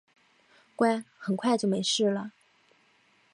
[0.75, 2.31] 乖，很快就没事了